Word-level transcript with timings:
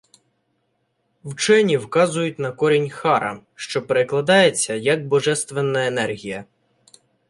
Вчені 1.25 1.77
вказують 1.77 2.39
на 2.39 2.51
корінь 2.51 2.89
«хара», 2.89 3.39
що 3.55 3.87
перекладається 3.87 4.73
як 4.73 5.07
«божественна 5.07 5.87
енергія». 5.87 6.45